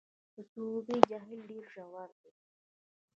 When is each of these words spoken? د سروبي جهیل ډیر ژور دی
د 0.35 0.35
سروبي 0.49 0.97
جهیل 1.09 1.39
ډیر 1.49 1.63
ژور 1.73 2.09
دی 2.19 2.31